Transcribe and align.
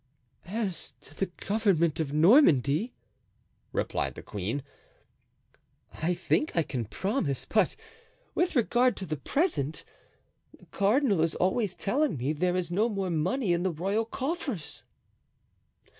"As 0.47 0.93
to 1.01 1.13
the 1.13 1.27
government 1.27 1.99
of 1.99 2.11
Normandy," 2.11 2.95
replied 3.71 4.15
the 4.15 4.23
queen, 4.23 4.63
"I 6.01 6.15
think 6.15 6.55
I 6.55 6.63
can 6.63 6.85
promise; 6.85 7.45
but 7.45 7.75
with 8.33 8.55
regard 8.55 8.97
to 8.97 9.05
the 9.05 9.17
present, 9.17 9.83
the 10.57 10.65
cardinal 10.65 11.21
is 11.21 11.35
always 11.35 11.75
telling 11.75 12.17
me 12.17 12.33
there 12.33 12.55
is 12.57 12.71
no 12.71 12.89
more 12.89 13.11
money 13.11 13.53
in 13.53 13.61
the 13.61 13.69
royal 13.69 14.05
coffers." 14.05 14.85